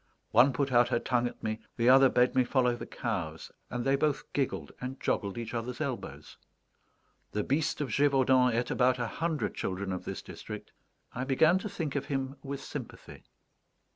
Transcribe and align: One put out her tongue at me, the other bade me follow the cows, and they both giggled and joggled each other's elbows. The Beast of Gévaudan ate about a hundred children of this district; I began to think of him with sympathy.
One 0.31 0.51
put 0.51 0.71
out 0.71 0.89
her 0.89 0.97
tongue 0.97 1.27
at 1.27 1.43
me, 1.43 1.59
the 1.77 1.87
other 1.87 2.09
bade 2.09 2.33
me 2.33 2.43
follow 2.43 2.75
the 2.75 2.87
cows, 2.87 3.51
and 3.69 3.85
they 3.85 3.95
both 3.95 4.23
giggled 4.33 4.71
and 4.81 4.99
joggled 4.99 5.37
each 5.37 5.53
other's 5.53 5.79
elbows. 5.79 6.37
The 7.33 7.43
Beast 7.43 7.81
of 7.81 7.89
Gévaudan 7.89 8.51
ate 8.51 8.71
about 8.71 8.97
a 8.97 9.05
hundred 9.05 9.53
children 9.53 9.91
of 9.91 10.05
this 10.05 10.23
district; 10.23 10.71
I 11.13 11.23
began 11.23 11.59
to 11.59 11.69
think 11.69 11.95
of 11.95 12.05
him 12.07 12.37
with 12.41 12.63
sympathy. 12.63 13.25